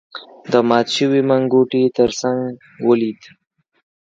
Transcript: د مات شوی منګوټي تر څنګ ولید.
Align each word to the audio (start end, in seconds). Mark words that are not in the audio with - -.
د 0.51 0.53
مات 0.67 0.87
شوی 0.95 1.21
منګوټي 1.29 1.83
تر 1.97 2.09
څنګ 2.21 2.43
ولید. 2.87 3.21